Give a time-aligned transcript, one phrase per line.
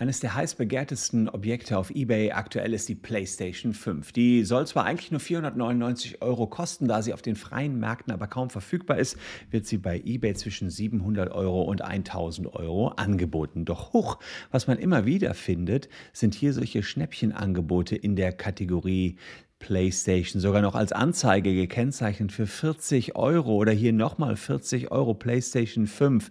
[0.00, 4.12] Eines der heiß begehrtesten Objekte auf eBay aktuell ist die PlayStation 5.
[4.12, 8.26] Die soll zwar eigentlich nur 499 Euro kosten, da sie auf den freien Märkten aber
[8.26, 9.18] kaum verfügbar ist,
[9.50, 13.66] wird sie bei eBay zwischen 700 Euro und 1000 Euro angeboten.
[13.66, 14.18] Doch hoch,
[14.50, 19.18] was man immer wieder findet, sind hier solche Schnäppchenangebote in der Kategorie
[19.58, 25.86] PlayStation, sogar noch als Anzeige gekennzeichnet für 40 Euro oder hier nochmal 40 Euro PlayStation
[25.86, 26.30] 5.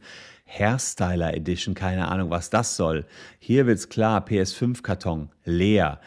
[0.49, 3.05] Hairstyler Edition, keine Ahnung, was das soll.
[3.37, 5.99] Hier wird's klar, PS5-Karton, leer.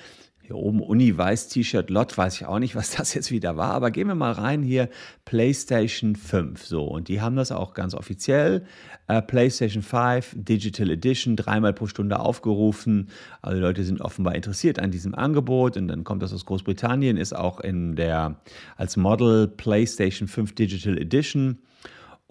[0.44, 4.08] Hier oben Uni-Weiß-T-Shirt, Lot, weiß ich auch nicht, was das jetzt wieder war, aber gehen
[4.08, 4.88] wir mal rein hier,
[5.24, 8.64] PlayStation 5, so, und die haben das auch ganz offiziell,
[9.06, 13.08] äh, PlayStation 5 Digital Edition, dreimal pro Stunde aufgerufen,
[13.40, 15.76] also Leute sind offenbar interessiert an diesem Angebot.
[15.76, 18.40] Und dann kommt das aus Großbritannien, ist auch in der,
[18.76, 21.58] als Model PlayStation 5 Digital Edition,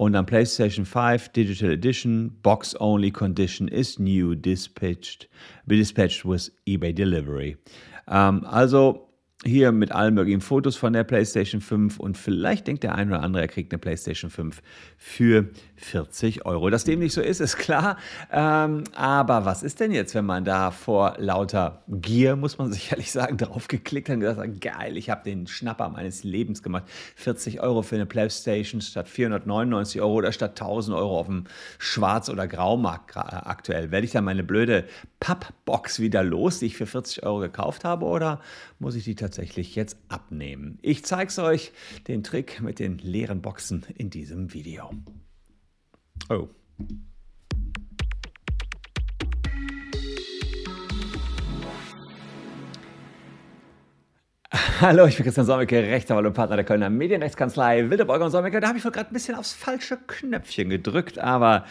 [0.01, 5.29] und dann PlayStation 5 Digital Edition, Box Only Condition is new, dispatched,
[5.67, 7.55] dispatched with eBay Delivery.
[8.07, 9.10] Ähm, also
[9.43, 13.23] hier mit allen möglichen Fotos von der PlayStation 5 und vielleicht denkt der ein oder
[13.23, 14.61] andere, er kriegt eine PlayStation 5
[14.97, 16.69] für 40 Euro.
[16.69, 17.97] Dass dem nicht so ist, ist klar.
[18.31, 23.11] Ähm, aber was ist denn jetzt, wenn man da vor lauter Gier, muss man sicherlich
[23.11, 26.83] sagen, draufgeklickt hat und gesagt hat, geil, ich habe den Schnapper meines Lebens gemacht.
[27.15, 31.45] 40 Euro für eine PlayStation statt 499 Euro oder statt 1000 Euro auf dem
[31.79, 33.89] Schwarz- oder Graumarkt aktuell.
[33.89, 34.85] Werde ich dann meine blöde
[35.19, 38.39] Pappbox wieder los, die ich für 40 Euro gekauft habe oder
[38.77, 40.79] muss ich die tatsächlich jetzt abnehmen?
[40.81, 41.71] Ich zeige es euch,
[42.07, 44.89] den Trick mit den leeren Boxen in diesem Video.
[46.29, 46.49] Oh.
[54.81, 58.59] Hallo, ich bin Christian Solmecke, Rechtsanwalt und Partner der Kölner Medienrechtskanzlei Wildeborger und Solmecke.
[58.59, 61.65] Da habe ich wohl gerade ein bisschen aufs falsche Knöpfchen gedrückt, aber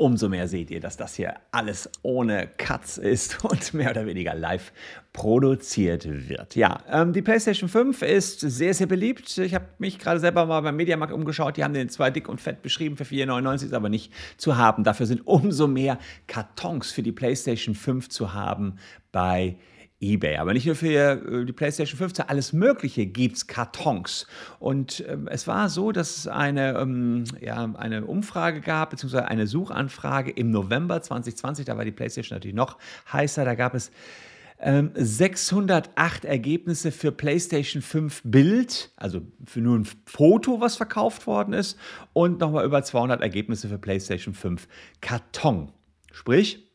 [0.00, 4.34] umso mehr seht ihr, dass das hier alles ohne Cuts ist und mehr oder weniger
[4.34, 4.72] live
[5.12, 6.56] produziert wird.
[6.56, 9.36] Ja, ähm, die PlayStation 5 ist sehr, sehr beliebt.
[9.36, 11.58] Ich habe mich gerade selber mal beim Mediamarkt umgeschaut.
[11.58, 14.84] Die haben den zwar dick und fett beschrieben für 4,99, ist aber nicht zu haben.
[14.84, 18.76] Dafür sind umso mehr Kartons für die PlayStation 5 zu haben
[19.12, 19.56] bei
[20.00, 20.36] eBay.
[20.36, 24.26] Aber nicht nur für äh, die PlayStation 15, alles Mögliche gibt es Kartons.
[24.58, 29.46] Und ähm, es war so, dass es eine, ähm, ja, eine Umfrage gab, beziehungsweise eine
[29.46, 31.66] Suchanfrage im November 2020.
[31.66, 32.78] Da war die PlayStation natürlich noch
[33.12, 33.44] heißer.
[33.44, 33.90] Da gab es
[34.62, 41.54] 608 ähm, Ergebnisse für PlayStation 5 Bild, also für nur ein Foto, was verkauft worden
[41.54, 41.78] ist,
[42.12, 44.68] und nochmal über 200 Ergebnisse für PlayStation 5
[45.00, 45.72] Karton.
[46.12, 46.69] Sprich,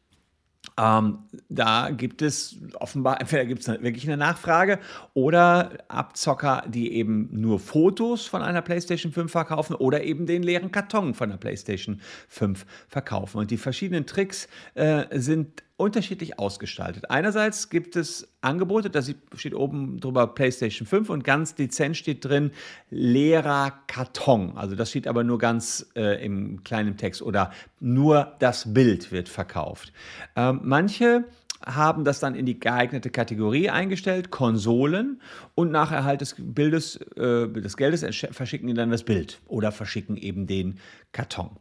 [0.79, 4.79] ähm, da gibt es offenbar, entweder gibt es wirklich eine Nachfrage
[5.13, 10.71] oder Abzocker, die eben nur Fotos von einer PlayStation 5 verkaufen oder eben den leeren
[10.71, 13.39] Karton von der PlayStation 5 verkaufen.
[13.39, 17.09] Und die verschiedenen Tricks äh, sind unterschiedlich ausgestaltet.
[17.09, 22.51] Einerseits gibt es Angebote, da steht oben drüber PlayStation 5 und ganz dezent steht drin
[22.89, 24.57] leerer Karton.
[24.57, 29.27] Also das steht aber nur ganz äh, im kleinen Text oder nur das Bild wird
[29.27, 29.91] verkauft.
[30.35, 31.25] Ähm, manche
[31.65, 35.21] haben das dann in die geeignete Kategorie eingestellt, Konsolen,
[35.55, 40.15] und nach Erhalt des Bildes, äh, des Geldes verschicken die dann das Bild oder verschicken
[40.15, 40.79] eben den
[41.11, 41.57] Karton.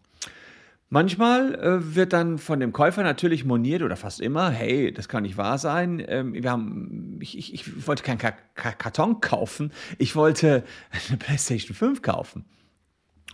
[0.94, 5.24] Manchmal äh, wird dann von dem Käufer natürlich moniert oder fast immer, hey, das kann
[5.24, 6.00] nicht wahr sein.
[6.06, 10.62] Ähm, wir haben, ich, ich, ich wollte keinen Ka Ka Karton kaufen, ich wollte
[11.08, 12.44] eine PlayStation 5 kaufen.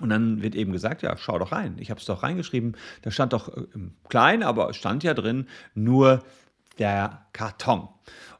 [0.01, 1.77] Und dann wird eben gesagt, ja, schau doch rein.
[1.79, 2.79] Ich habe es doch reingeschrieben.
[3.03, 3.67] Da stand doch äh,
[4.09, 6.25] klein, aber es stand ja drin nur
[6.79, 7.89] der Karton.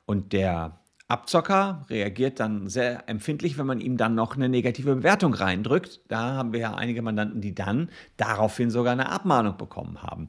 [0.07, 0.81] Und der
[1.11, 6.01] Abzocker reagiert dann sehr empfindlich, wenn man ihm dann noch eine negative Bewertung reindrückt.
[6.09, 10.29] Da haben wir ja einige Mandanten, die dann daraufhin sogar eine Abmahnung bekommen haben,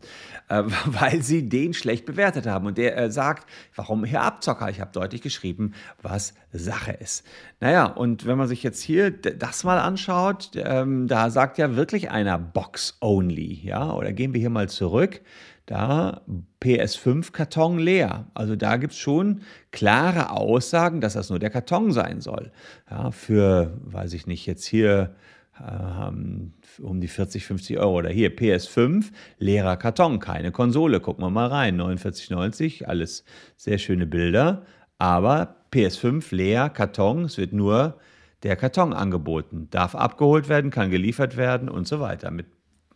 [0.49, 2.65] äh, weil sie den schlecht bewertet haben.
[2.65, 4.69] Und der äh, sagt, warum Herr Abzocker?
[4.69, 7.25] Ich habe deutlich geschrieben, was Sache ist.
[7.59, 12.09] Naja, und wenn man sich jetzt hier das mal anschaut, ähm, da sagt ja wirklich
[12.09, 13.61] einer Box Only.
[13.63, 15.21] Ja, oder gehen wir hier mal zurück
[15.65, 16.21] da
[16.61, 18.27] PS5-Karton leer.
[18.33, 19.41] Also da gibt es schon
[19.71, 22.51] klare Aussagen, dass das nur der Karton sein soll.
[22.89, 25.15] Ja, für, weiß ich nicht, jetzt hier
[25.59, 27.99] äh, um die 40, 50 Euro.
[27.99, 30.99] Oder hier PS5, leerer Karton, keine Konsole.
[30.99, 31.79] Gucken wir mal rein.
[31.79, 33.23] 49,90, alles
[33.55, 34.63] sehr schöne Bilder.
[34.97, 37.97] Aber PS5 leer, Karton, es wird nur
[38.43, 39.67] der Karton angeboten.
[39.71, 42.47] Darf abgeholt werden, kann geliefert werden und so weiter mit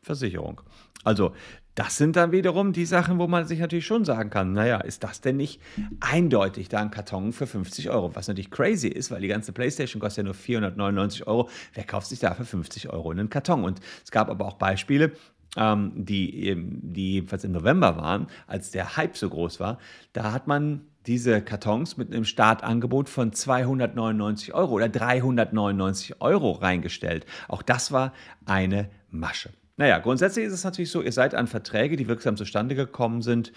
[0.01, 0.61] Versicherung.
[1.03, 1.33] Also
[1.75, 5.03] das sind dann wiederum die Sachen, wo man sich natürlich schon sagen kann, naja, ist
[5.03, 5.61] das denn nicht
[5.99, 8.15] eindeutig da ein Karton für 50 Euro?
[8.15, 11.49] Was natürlich crazy ist, weil die ganze Playstation kostet ja nur 499 Euro.
[11.73, 13.65] Wer kauft sich da für 50 Euro einen Karton?
[13.65, 15.11] Und es gab aber auch Beispiele,
[15.57, 19.77] ähm, die, die jedenfalls im November waren, als der Hype so groß war,
[20.13, 27.25] da hat man diese Kartons mit einem Startangebot von 299 Euro oder 399 Euro reingestellt.
[27.47, 28.13] Auch das war
[28.45, 29.51] eine Masche.
[29.77, 33.51] Naja, grundsätzlich ist es natürlich so, ihr seid an Verträge, die wirksam zustande gekommen sind,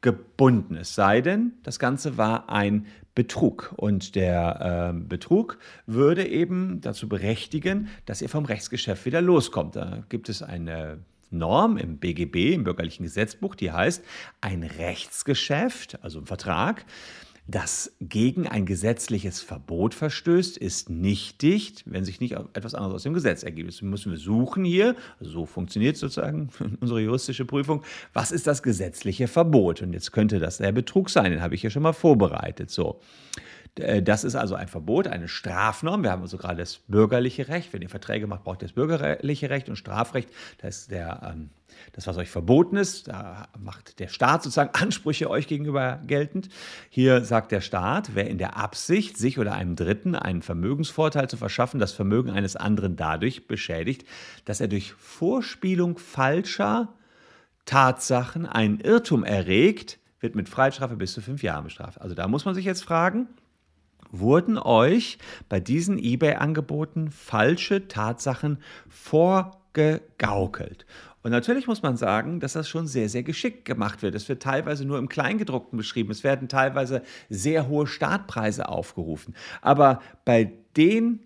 [0.00, 0.76] gebunden.
[0.76, 3.74] Es sei denn, das Ganze war ein Betrug.
[3.76, 9.74] Und der äh, Betrug würde eben dazu berechtigen, dass ihr vom Rechtsgeschäft wieder loskommt.
[9.74, 11.00] Da gibt es eine
[11.30, 14.04] Norm im BGB, im bürgerlichen Gesetzbuch, die heißt,
[14.40, 16.86] ein Rechtsgeschäft, also ein Vertrag,
[17.48, 23.14] das gegen ein gesetzliches Verbot verstößt, ist nichtig, wenn sich nicht etwas anderes aus dem
[23.14, 23.68] Gesetz ergibt.
[23.68, 26.50] Deswegen müssen wir suchen hier, so funktioniert sozusagen
[26.80, 29.80] unsere juristische Prüfung, was ist das gesetzliche Verbot?
[29.80, 32.70] Und jetzt könnte das der Betrug sein, den habe ich hier schon mal vorbereitet.
[32.70, 33.00] So.
[33.76, 36.02] Äh, das ist also ein Verbot, eine Strafnorm.
[36.02, 37.72] Wir haben also gerade das bürgerliche Recht.
[37.72, 40.28] Wenn ihr Verträge macht, braucht ihr das bürgerliche Recht und Strafrecht.
[40.58, 41.50] Das ist der, ähm,
[41.92, 43.08] das, was euch verboten ist.
[43.08, 46.48] Da macht der Staat sozusagen Ansprüche euch gegenüber geltend.
[46.90, 51.36] Hier sagt der Staat, wer in der Absicht, sich oder einem Dritten einen Vermögensvorteil zu
[51.36, 54.04] verschaffen, das Vermögen eines anderen dadurch beschädigt,
[54.44, 56.94] dass er durch Vorspielung falscher
[57.64, 62.00] Tatsachen einen Irrtum erregt, wird mit Freiheitsstrafe bis zu fünf Jahren bestraft.
[62.00, 63.28] Also da muss man sich jetzt fragen,
[64.10, 65.18] wurden euch
[65.48, 68.58] bei diesen eBay-Angeboten falsche Tatsachen
[68.88, 70.86] vorgegaukelt.
[71.22, 74.14] Und natürlich muss man sagen, dass das schon sehr, sehr geschickt gemacht wird.
[74.14, 76.10] Es wird teilweise nur im Kleingedruckten beschrieben.
[76.10, 79.34] Es werden teilweise sehr hohe Startpreise aufgerufen.
[79.60, 81.20] Aber bei den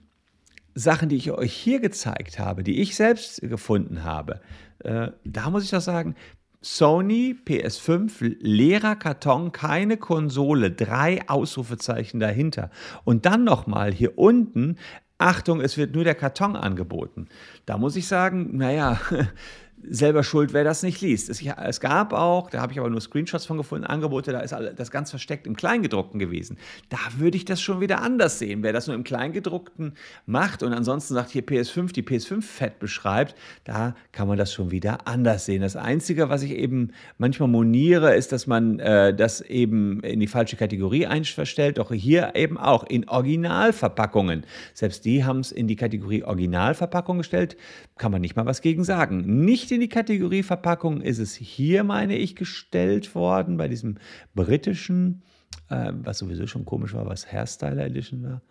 [0.75, 4.40] Sachen, die ich euch hier gezeigt habe, die ich selbst gefunden habe,
[4.79, 6.17] äh, da muss ich doch sagen,
[6.62, 12.70] Sony PS5, leerer Karton, keine Konsole, drei Ausrufezeichen dahinter.
[13.04, 14.76] Und dann nochmal hier unten,
[15.18, 17.28] Achtung, es wird nur der Karton angeboten.
[17.66, 19.00] Da muss ich sagen, naja,
[19.82, 21.28] selber schuld, wer das nicht liest.
[21.28, 24.54] Es, es, gab auch, da habe ich aber nur Screenshots von gefunden, Angebote, da ist
[24.76, 26.56] das ganz versteckt im Kleingedruckten gewesen.
[26.88, 28.62] Da würde ich das schon wieder anders sehen.
[28.62, 29.94] Wer das nur im Kleingedruckten
[30.26, 33.34] macht und ansonsten sagt hier PS5, die PS5 fett beschreibt,
[33.64, 35.62] da kann man das schon wieder anders sehen.
[35.62, 40.26] Das Einzige, was ich eben manchmal moniere, ist, dass man äh, das eben in die
[40.26, 41.78] falsche Kategorie einverstellt.
[41.78, 44.44] Doch hier eben auch in Originalverpackungen.
[44.74, 47.56] Selbst die haben es in die Kategorie Originalverpackung gestellt.
[47.98, 49.44] Kann man nicht mal was gegen sagen.
[49.44, 53.98] Nicht in die Kategorie Verpackung ist es hier, meine ich, gestellt worden, bei diesem
[54.34, 55.22] britischen,
[55.68, 58.42] äh, was sowieso schon komisch war, was Hairstyler Edition war.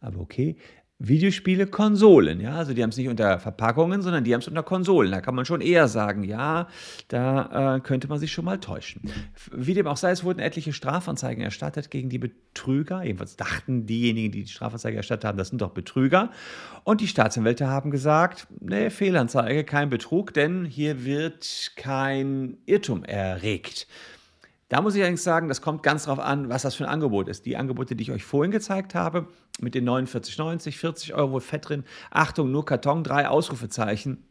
[0.00, 0.56] Aber okay.
[1.00, 4.64] Videospiele, Konsolen, ja, also die haben es nicht unter Verpackungen, sondern die haben es unter
[4.64, 5.12] Konsolen.
[5.12, 6.66] Da kann man schon eher sagen, ja,
[7.06, 9.02] da äh, könnte man sich schon mal täuschen.
[9.52, 13.04] Wie dem auch sei, es wurden etliche Strafanzeigen erstattet gegen die Betrüger.
[13.04, 16.32] Jedenfalls dachten diejenigen, die die Strafanzeige erstattet haben, das sind doch Betrüger.
[16.82, 23.86] Und die Staatsanwälte haben gesagt, nee, Fehlanzeige, kein Betrug, denn hier wird kein Irrtum erregt.
[24.68, 27.28] Da muss ich allerdings sagen, das kommt ganz darauf an, was das für ein Angebot
[27.28, 27.46] ist.
[27.46, 29.28] Die Angebote, die ich euch vorhin gezeigt habe,
[29.60, 34.24] mit den 49,90, 40 Euro Fett drin, Achtung, nur Karton, drei Ausrufezeichen.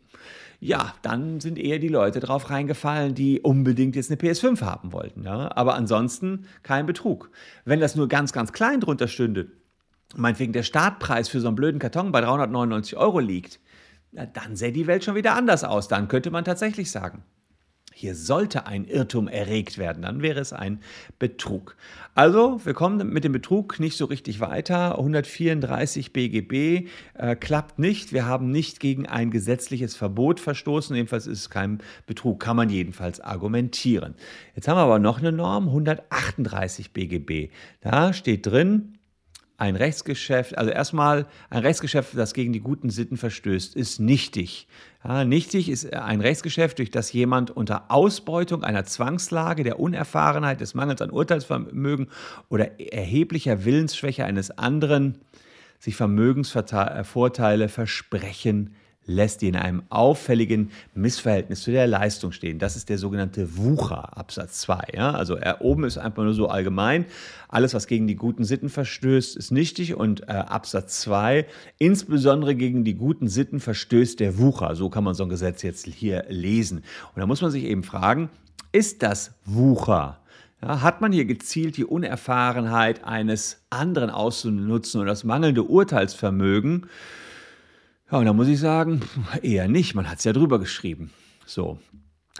[0.60, 5.24] Ja, dann sind eher die Leute drauf reingefallen, die unbedingt jetzt eine PS5 haben wollten.
[5.24, 5.56] Ja?
[5.56, 7.30] Aber ansonsten kein Betrug.
[7.64, 9.52] Wenn das nur ganz, ganz klein drunter stünde,
[10.16, 13.60] meinetwegen der Startpreis für so einen blöden Karton bei 399 Euro liegt,
[14.12, 15.88] dann sähe die Welt schon wieder anders aus.
[15.88, 17.24] Dann könnte man tatsächlich sagen,
[17.98, 20.82] hier sollte ein Irrtum erregt werden, dann wäre es ein
[21.18, 21.76] Betrug.
[22.14, 25.00] Also, wir kommen mit dem Betrug nicht so richtig weiter.
[25.00, 28.14] 134 BGB äh, klappt nicht.
[28.14, 30.96] Wir haben nicht gegen ein gesetzliches Verbot verstoßen.
[30.96, 34.14] Jedenfalls ist es kein Betrug, kann man jedenfalls argumentieren.
[34.56, 37.50] Jetzt haben wir aber noch eine Norm, 138 BGB.
[37.82, 38.97] Da steht drin,
[39.58, 44.68] ein Rechtsgeschäft, also erstmal ein Rechtsgeschäft, das gegen die guten Sitten verstößt, ist nichtig.
[45.04, 50.76] Ja, nichtig ist ein Rechtsgeschäft, durch das jemand unter Ausbeutung einer Zwangslage, der Unerfahrenheit, des
[50.76, 52.08] Mangels an Urteilsvermögen
[52.50, 55.18] oder erheblicher Willensschwäche eines anderen
[55.80, 58.76] sich Vermögensvorteile versprechen
[59.08, 62.60] lässt die in einem auffälligen Missverhältnis zu der Leistung stehen.
[62.60, 64.90] Das ist der sogenannte Wucher, Absatz 2.
[64.94, 65.12] Ja?
[65.12, 67.06] Also er oben ist einfach nur so allgemein.
[67.48, 69.96] Alles, was gegen die guten Sitten verstößt, ist nichtig.
[69.96, 71.46] Und äh, Absatz 2,
[71.80, 74.76] insbesondere gegen die guten Sitten verstößt der Wucher.
[74.76, 76.80] So kann man so ein Gesetz jetzt hier lesen.
[77.16, 78.30] Und da muss man sich eben fragen,
[78.74, 80.20] ist das Wucher?
[80.62, 86.88] Ja, hat man hier gezielt die Unerfahrenheit eines anderen auszunutzen und das mangelnde Urteilsvermögen?
[88.10, 89.02] Ja, und da muss ich sagen,
[89.42, 89.94] eher nicht.
[89.94, 91.12] Man hat es ja drüber geschrieben.
[91.46, 91.80] So.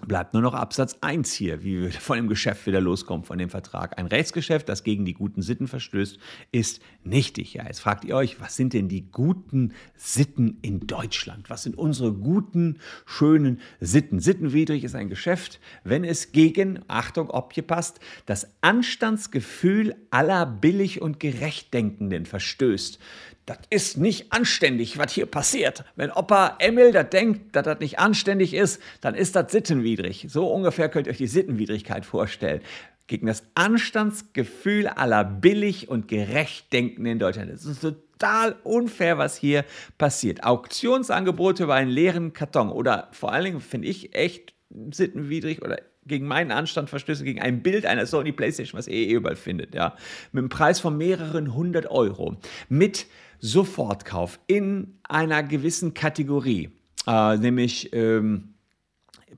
[0.06, 3.50] bleibt nur noch Absatz 1 hier, wie wir von dem Geschäft wieder loskommen, von dem
[3.50, 4.00] Vertrag.
[4.00, 6.20] Ein Rechtsgeschäft, das gegen die guten Sitten verstößt,
[6.54, 7.54] ist nichtig.
[7.54, 11.50] Ja, jetzt fragt ihr euch, was sind denn die guten Sitten in Deutschland?
[11.50, 14.22] Was sind unsere guten, schönen Sitten?
[14.22, 17.30] Sittenwidrig ist ein Geschäft, wenn es gegen, Achtung,
[17.68, 23.00] passt, das Anstandsgefühl aller billig und gerechtdenkenden verstößt
[23.48, 25.86] das ist nicht anständig, was hier passiert.
[25.96, 30.28] Wenn Opa Emil das denkt, dass das nicht anständig ist, dann ist das sittenwidrig.
[30.30, 32.62] So ungefähr könnt ihr euch die Sittenwidrigkeit vorstellen.
[33.08, 37.50] Gegen das Anstandsgefühl aller billig und gerecht Denkenden in Deutschland.
[37.50, 39.64] Das ist total unfair, was hier
[39.98, 40.44] passiert.
[40.44, 44.56] Auktionsangebote über einen leeren Karton oder vor allen Dingen finde ich echt
[44.92, 45.78] sittenwidrig oder
[46.08, 49.76] gegen meinen Anstand verstöße, gegen ein Bild einer Sony Playstation, was ihr eh überall findet,
[49.76, 49.96] ja.
[50.32, 52.38] Mit einem Preis von mehreren hundert Euro.
[52.70, 53.08] Mit
[53.40, 56.70] Sofortkauf in einer gewissen Kategorie,
[57.06, 58.56] äh, nämlich ähm,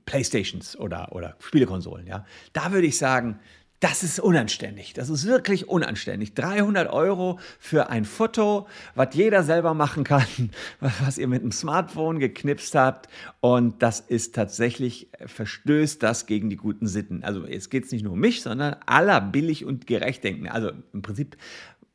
[0.06, 3.38] Playstations oder, oder Spielekonsolen, ja, da würde ich sagen,
[3.80, 4.92] das ist unanständig.
[4.92, 6.34] Das ist wirklich unanständig.
[6.34, 12.18] 300 Euro für ein Foto, was jeder selber machen kann, was ihr mit einem Smartphone
[12.18, 13.08] geknipst habt.
[13.40, 17.24] Und das ist tatsächlich, verstößt das gegen die guten Sitten.
[17.24, 20.46] Also jetzt geht es nicht nur um mich, sondern aller billig und gerecht denken.
[20.46, 21.38] Also im Prinzip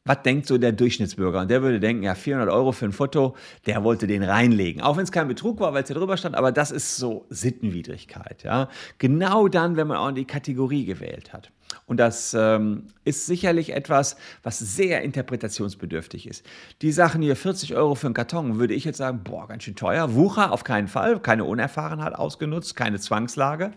[0.06, 1.42] was denkt so der Durchschnittsbürger?
[1.42, 3.36] Und der würde denken, ja, 400 Euro für ein Foto,
[3.66, 4.82] der wollte den reinlegen.
[4.82, 7.26] Auch wenn es kein Betrug war, weil es ja drüber stand, aber das ist so
[7.30, 8.44] Sittenwidrigkeit.
[8.44, 8.70] Ja?
[9.00, 11.52] Genau dann, wenn man auch die Kategorie gewählt hat.
[11.88, 16.46] Und das ähm, ist sicherlich etwas, was sehr interpretationsbedürftig ist.
[16.84, 19.76] Die Sachen hier, 40 Euro für einen Karton, würde ich jetzt sagen, boah, ganz schön
[19.76, 20.14] teuer.
[20.14, 23.72] Wucher auf keinen Fall, keine Unerfahrenheit ausgenutzt, keine Zwangslage.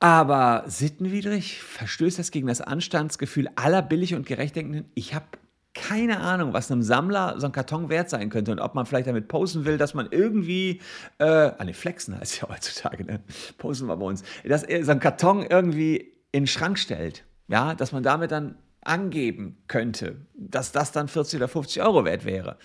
[0.00, 4.90] Aber sittenwidrig verstößt das gegen das Anstandsgefühl aller billig und gerechtdenkenden.
[4.94, 5.26] Ich habe
[5.74, 9.08] keine Ahnung, was einem Sammler so ein Karton wert sein könnte und ob man vielleicht
[9.08, 10.80] damit posen will, dass man irgendwie,
[11.18, 13.20] äh, ah ne, flexen heißt ja heutzutage, ne?
[13.58, 17.92] posen wir bei uns, dass so ein Karton irgendwie in den Schrank stellt, ja, dass
[17.92, 22.56] man damit dann angeben könnte, dass das dann 40 oder 50 Euro wert wäre.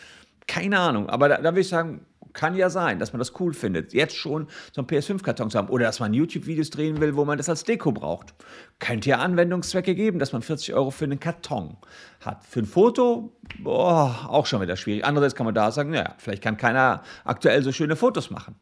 [0.48, 3.54] Keine Ahnung, aber da, da würde ich sagen, kann ja sein, dass man das cool
[3.54, 7.26] findet, jetzt schon so einen PS5-Karton zu haben oder dass man YouTube-Videos drehen will, wo
[7.26, 8.34] man das als Deko braucht.
[8.80, 11.78] Könnte ja Anwendungszwecke geben, dass man 40 Euro für einen Karton
[12.22, 12.46] hat.
[12.46, 15.06] Für ein Foto, boah, auch schon wieder schwierig.
[15.06, 18.56] Andererseits kann man da sagen, naja, vielleicht kann keiner aktuell so schöne Fotos machen.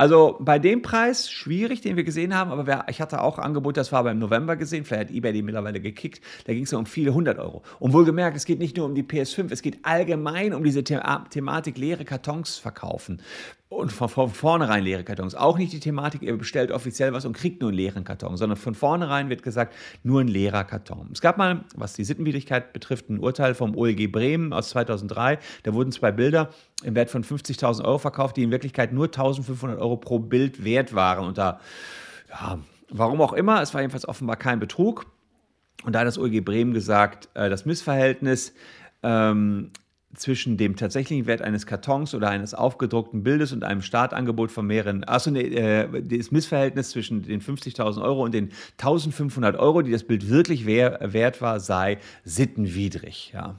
[0.00, 3.76] Also bei dem Preis schwierig, den wir gesehen haben, aber wer, ich hatte auch Angebot,
[3.76, 6.86] das war beim November gesehen, vielleicht hat eBay die mittlerweile gekickt, da ging es um
[6.86, 7.62] viele hundert Euro.
[7.80, 11.00] Und wohlgemerkt, es geht nicht nur um die PS5, es geht allgemein um diese The
[11.28, 13.20] Thematik leere Kartons verkaufen
[13.70, 15.36] und von, von vornherein leere Kartons.
[15.36, 18.58] Auch nicht die Thematik, ihr bestellt offiziell was und kriegt nur einen leeren Karton, sondern
[18.58, 21.08] von vornherein wird gesagt, nur ein leerer Karton.
[21.12, 25.38] Es gab mal, was die Sittenwidrigkeit betrifft, ein Urteil vom OLG Bremen aus 2003.
[25.62, 26.50] Da wurden zwei Bilder
[26.82, 30.92] im Wert von 50.000 Euro verkauft, die in Wirklichkeit nur 1.500 Euro pro Bild wert
[30.92, 31.28] waren.
[31.28, 31.60] Und da,
[32.28, 32.58] ja,
[32.88, 35.06] warum auch immer, es war jedenfalls offenbar kein Betrug.
[35.84, 38.52] Und da hat das OLG Bremen gesagt, äh, das Missverhältnis
[39.04, 39.70] ähm,
[40.14, 45.04] zwischen dem tatsächlichen Wert eines Kartons oder eines aufgedruckten Bildes und einem Startangebot von mehreren,
[45.04, 50.04] also nee, äh, das Missverhältnis zwischen den 50.000 Euro und den 1.500 Euro, die das
[50.04, 53.30] Bild wirklich wert war, sei sittenwidrig.
[53.32, 53.56] Ja.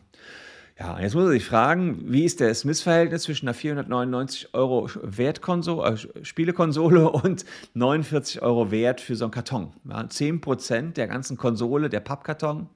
[0.81, 5.93] Ja, jetzt muss man sich fragen, wie ist das Missverhältnis zwischen einer 499 Euro Wertkonsole,
[5.93, 9.73] äh, Spielekonsole und 49 Euro Wert für so einen Karton?
[9.87, 12.67] Ja, 10% der ganzen Konsole, der Pappkarton,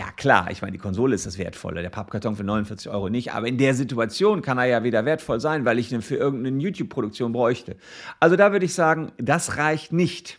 [0.00, 3.34] ja, klar, ich meine, die Konsole ist das Wertvolle, der Pappkarton für 49 Euro nicht,
[3.34, 6.58] aber in der Situation kann er ja wieder wertvoll sein, weil ich ihn für irgendeine
[6.58, 7.76] YouTube-Produktion bräuchte.
[8.18, 10.38] Also da würde ich sagen, das reicht nicht.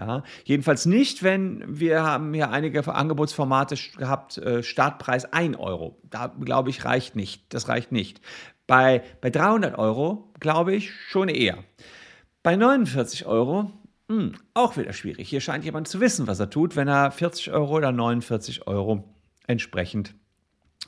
[0.00, 6.00] Ja, jedenfalls nicht, wenn wir haben hier einige Angebotsformate gehabt, äh, Startpreis 1 Euro.
[6.04, 7.52] Da glaube ich, reicht nicht.
[7.52, 8.22] Das reicht nicht.
[8.66, 11.58] Bei, bei 300 Euro glaube ich schon eher.
[12.42, 13.70] Bei 49 Euro
[14.08, 15.28] hm, auch wieder schwierig.
[15.28, 19.04] Hier scheint jemand zu wissen, was er tut, wenn er 40 Euro oder 49 Euro
[19.46, 20.14] entsprechend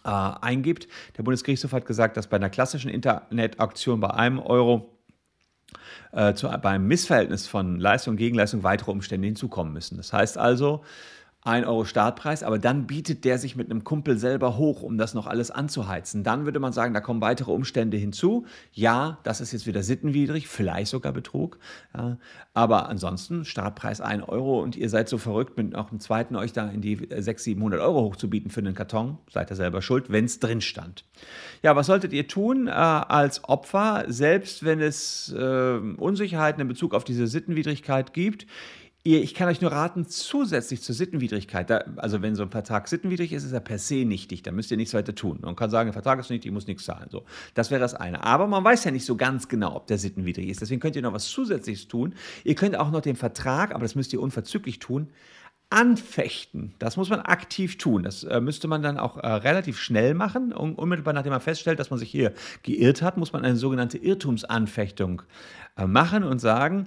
[0.05, 0.87] äh, eingibt.
[1.17, 4.99] Der Bundesgerichtshof hat gesagt, dass bei einer klassischen Internetauktion bei einem Euro
[6.13, 9.97] äh, zu, beim Missverhältnis von Leistung und Gegenleistung weitere Umstände hinzukommen müssen.
[9.97, 10.85] Das heißt also,
[11.47, 15.15] 1 Euro Startpreis, aber dann bietet der sich mit einem Kumpel selber hoch, um das
[15.15, 16.25] noch alles anzuheizen.
[16.25, 18.47] Dann würde man sagen, da kommen weitere Umstände hinzu.
[18.73, 21.59] Ja, das ist jetzt wieder sittenwidrig, vielleicht sogar Betrug.
[21.97, 22.19] Ja,
[22.55, 26.53] aber ansonsten Startpreis 1 Euro und ihr seid so verrückt, mit noch einem zweiten euch
[26.53, 29.19] da in die 600, 700 Euro hochzubieten für einen Karton.
[29.31, 31.05] Seid ihr selber schuld, wenn es drin stand.
[31.63, 36.95] Ja, was solltet ihr tun äh, als Opfer, selbst wenn es äh, Unsicherheiten in Bezug
[36.95, 38.47] auf diese Sittenwidrigkeit gibt?
[39.15, 43.33] Ich kann euch nur raten, zusätzlich zur Sittenwidrigkeit, da, also wenn so ein Vertrag sittenwidrig
[43.33, 45.39] ist, ist er per se nichtig, da müsst ihr nichts weiter tun.
[45.43, 47.09] Man kann sagen, der Vertrag ist nichtig, ich muss nichts zahlen.
[47.11, 48.25] So, das wäre das eine.
[48.25, 50.61] Aber man weiß ja nicht so ganz genau, ob der sittenwidrig ist.
[50.61, 52.15] Deswegen könnt ihr noch was Zusätzliches tun.
[52.45, 55.09] Ihr könnt auch noch den Vertrag, aber das müsst ihr unverzüglich tun,
[55.71, 56.75] anfechten.
[56.79, 58.05] Das muss man aktiv tun.
[58.05, 60.53] Das äh, müsste man dann auch äh, relativ schnell machen.
[60.53, 62.33] Un unmittelbar nachdem man feststellt, dass man sich hier
[62.63, 65.23] geirrt hat, muss man eine sogenannte Irrtumsanfechtung
[65.77, 66.87] äh, machen und sagen,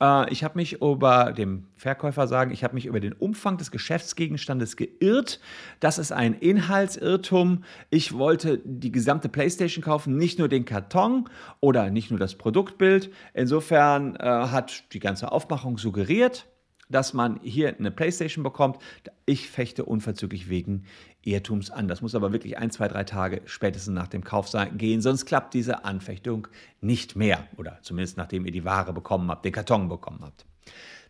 [0.00, 3.70] äh, ich habe mich über dem Verkäufer sagen, ich habe mich über den Umfang des
[3.70, 5.40] Geschäftsgegenstandes geirrt.
[5.80, 7.64] Das ist ein Inhaltsirrtum.
[7.90, 11.28] Ich wollte die gesamte PlayStation kaufen, nicht nur den Karton
[11.60, 13.10] oder nicht nur das Produktbild.
[13.34, 16.46] Insofern äh, hat die ganze Aufmachung suggeriert,
[16.88, 18.78] dass man hier eine PlayStation bekommt.
[19.26, 20.84] Ich fechte unverzüglich wegen
[21.32, 21.88] Irrtums an.
[21.88, 25.26] Das muss aber wirklich ein, zwei, drei Tage spätestens nach dem Kauf sein, gehen, sonst
[25.26, 26.48] klappt diese Anfechtung
[26.80, 27.46] nicht mehr.
[27.56, 30.46] Oder zumindest nachdem ihr die Ware bekommen habt, den Karton bekommen habt.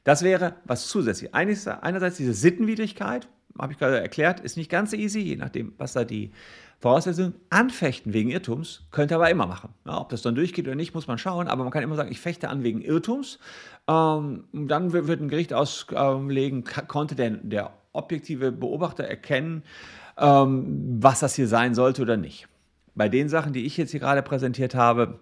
[0.04, 1.34] Das wäre was zusätzlich.
[1.34, 5.92] Einerseits diese Sittenwidrigkeit, habe ich gerade erklärt, ist nicht ganz so easy, je nachdem, was
[5.92, 6.32] da die
[6.78, 7.34] Voraussetzungen.
[7.50, 9.74] Anfechten wegen Irrtums könnt ihr aber immer machen.
[9.84, 12.12] Ja, ob das dann durchgeht oder nicht, muss man schauen, aber man kann immer sagen,
[12.12, 13.38] ich fechte an wegen Irrtums.
[13.88, 19.64] Ähm, dann wird ein Gericht auslegen, konnte der, der objektive Beobachter erkennen,
[20.18, 22.48] ähm, was das hier sein sollte oder nicht.
[22.94, 25.20] Bei den Sachen, die ich jetzt hier gerade präsentiert habe,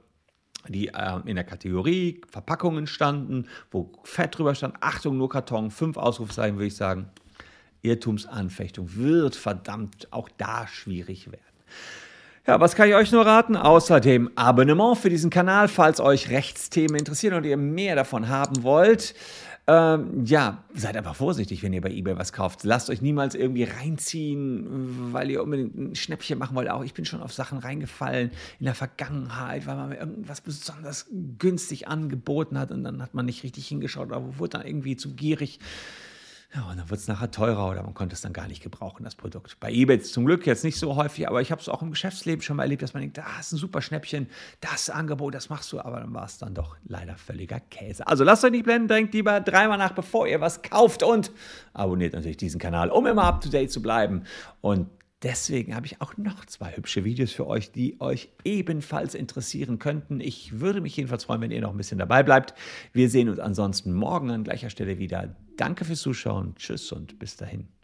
[0.68, 5.96] die äh, in der Kategorie Verpackungen standen, wo Fett drüber stand, Achtung, nur Karton, fünf
[5.96, 7.10] Ausrufzeichen, würde ich sagen,
[7.82, 11.42] Irrtumsanfechtung wird verdammt auch da schwierig werden.
[12.46, 13.56] Ja, was kann ich euch nur raten?
[13.56, 19.16] Außerdem Abonnement für diesen Kanal, falls euch Rechtsthemen interessieren und ihr mehr davon haben wollt.
[19.66, 22.62] Ähm, ja, seid einfach vorsichtig, wenn ihr bei eBay was kauft.
[22.62, 26.70] Lasst euch niemals irgendwie reinziehen, weil ihr unbedingt ein Schnäppchen machen wollt.
[26.70, 31.06] Auch ich bin schon auf Sachen reingefallen in der Vergangenheit, weil man mir irgendwas besonders
[31.40, 35.14] günstig angeboten hat und dann hat man nicht richtig hingeschaut, aber wurde dann irgendwie zu
[35.16, 35.58] gierig.
[36.56, 39.04] Ja, und dann wird es nachher teurer oder man konnte es dann gar nicht gebrauchen,
[39.04, 39.60] das Produkt.
[39.60, 42.40] Bei eBay zum Glück jetzt nicht so häufig, aber ich habe es auch im Geschäftsleben
[42.40, 44.26] schon mal erlebt, dass man denkt, da ist ein super Schnäppchen,
[44.62, 48.06] das Angebot, das machst du, aber dann war es dann doch leider völliger Käse.
[48.06, 51.30] Also lasst euch nicht blenden, denkt lieber dreimal nach, bevor ihr was kauft und
[51.74, 54.24] abonniert natürlich diesen Kanal, um immer up to date zu bleiben.
[54.62, 54.88] Und
[55.26, 60.20] Deswegen habe ich auch noch zwei hübsche Videos für euch, die euch ebenfalls interessieren könnten.
[60.20, 62.54] Ich würde mich jedenfalls freuen, wenn ihr noch ein bisschen dabei bleibt.
[62.92, 65.34] Wir sehen uns ansonsten morgen an gleicher Stelle wieder.
[65.56, 66.54] Danke fürs Zuschauen.
[66.54, 67.75] Tschüss und bis dahin.